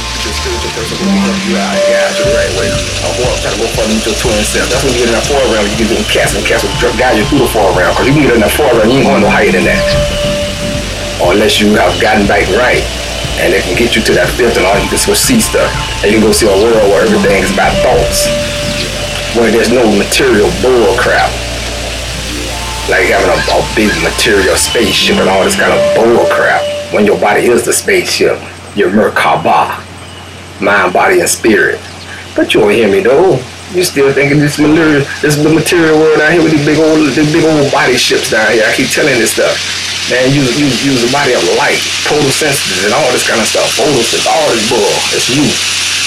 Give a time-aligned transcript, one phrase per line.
[0.00, 0.56] It's your
[1.52, 1.76] you out and guide
[2.16, 4.68] you the A to go further with your twin self.
[4.72, 6.70] That's when you get in that four round, you can in a castle, castle,
[7.00, 7.96] guide you through the four round.
[7.96, 9.80] Because you can get in that four round, you ain't going no higher than that.
[11.24, 12.84] Unless you have gotten back right.
[13.44, 15.68] And they can get you to that fifth and all you can switch see stuff.
[16.04, 18.24] And you can go see a world where everything is about thoughts.
[19.36, 21.28] Where there's no material bull crap
[22.88, 23.38] like having a,
[23.76, 26.58] big material spaceship and all this kind of bull crap
[26.92, 28.34] when your body is the spaceship.
[28.74, 29.78] your are Merkaba
[30.60, 31.80] mind, body, and spirit.
[32.36, 33.40] But you won't hear me though.
[33.72, 36.98] You still thinking this material, this the material world out here with these big old,
[36.98, 38.64] these big old body ships down here.
[38.66, 39.54] I keep telling this stuff,
[40.10, 40.32] man.
[40.34, 43.76] Use, use, use the body of light, senses, and all this kind of stuff.
[43.78, 44.92] Photosynthesis, all this bull.
[45.14, 45.99] It's you.